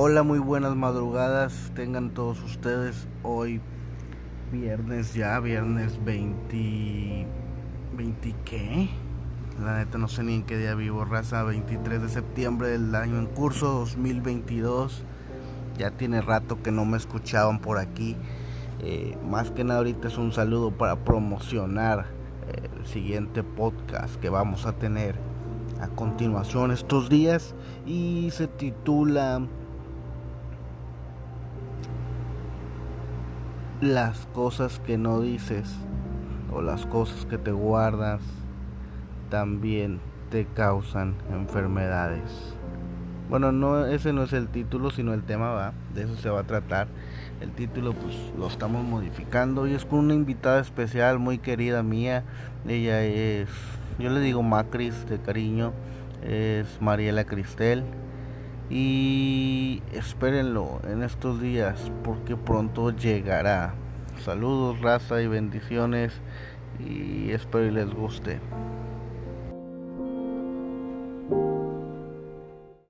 Hola, 0.00 0.22
muy 0.22 0.38
buenas 0.38 0.76
madrugadas. 0.76 1.72
Tengan 1.74 2.10
todos 2.10 2.40
ustedes 2.44 3.08
hoy 3.24 3.60
viernes 4.52 5.12
ya, 5.12 5.40
viernes 5.40 5.98
20 6.04 7.26
20 7.96 8.34
qué? 8.44 8.90
La 9.60 9.78
neta 9.78 9.98
no 9.98 10.06
sé 10.06 10.22
ni 10.22 10.36
en 10.36 10.44
qué 10.44 10.56
día 10.56 10.76
vivo, 10.76 11.04
raza, 11.04 11.42
23 11.42 12.00
de 12.00 12.08
septiembre 12.10 12.68
del 12.68 12.94
año 12.94 13.18
en 13.18 13.26
curso 13.26 13.72
2022. 13.72 15.02
Ya 15.76 15.90
tiene 15.90 16.20
rato 16.20 16.62
que 16.62 16.70
no 16.70 16.84
me 16.84 16.96
escuchaban 16.96 17.58
por 17.58 17.78
aquí. 17.78 18.14
Eh, 18.78 19.18
más 19.28 19.50
que 19.50 19.64
nada 19.64 19.78
ahorita 19.78 20.06
es 20.06 20.16
un 20.16 20.30
saludo 20.30 20.70
para 20.70 20.94
promocionar 21.02 22.06
eh, 22.46 22.68
el 22.78 22.86
siguiente 22.86 23.42
podcast 23.42 24.14
que 24.20 24.28
vamos 24.28 24.64
a 24.64 24.74
tener 24.74 25.16
a 25.80 25.88
continuación 25.88 26.70
estos 26.70 27.08
días 27.08 27.56
y 27.84 28.28
se 28.30 28.46
titula 28.46 29.40
las 33.80 34.26
cosas 34.34 34.80
que 34.80 34.98
no 34.98 35.20
dices 35.20 35.68
o 36.52 36.62
las 36.62 36.86
cosas 36.86 37.26
que 37.26 37.38
te 37.38 37.52
guardas 37.52 38.20
también 39.30 40.00
te 40.30 40.46
causan 40.46 41.14
enfermedades. 41.32 42.54
Bueno, 43.30 43.52
no 43.52 43.86
ese 43.86 44.12
no 44.12 44.22
es 44.22 44.32
el 44.32 44.48
título, 44.48 44.90
sino 44.90 45.12
el 45.12 45.22
tema 45.22 45.50
va, 45.50 45.74
de 45.94 46.04
eso 46.04 46.16
se 46.16 46.30
va 46.30 46.40
a 46.40 46.44
tratar. 46.44 46.88
El 47.40 47.52
título 47.52 47.92
pues 47.92 48.14
lo 48.36 48.48
estamos 48.48 48.84
modificando 48.84 49.68
y 49.68 49.74
es 49.74 49.84
con 49.84 50.00
una 50.00 50.14
invitada 50.14 50.60
especial 50.60 51.18
muy 51.18 51.38
querida 51.38 51.82
mía. 51.82 52.24
Ella 52.66 53.04
es 53.04 53.48
yo 53.98 54.10
le 54.10 54.20
digo 54.20 54.42
Macris 54.42 55.08
de 55.08 55.20
cariño, 55.20 55.72
es 56.22 56.66
Mariela 56.80 57.24
Cristel 57.24 57.84
y 58.70 59.82
espérenlo 59.92 60.80
en 60.84 61.02
estos 61.02 61.40
días 61.40 61.90
porque 62.04 62.36
pronto 62.36 62.90
llegará. 62.90 63.74
Saludos, 64.24 64.80
raza 64.80 65.22
y 65.22 65.26
bendiciones 65.26 66.12
y 66.78 67.30
espero 67.30 67.64
que 67.66 67.72
les 67.72 67.94
guste. 67.94 68.40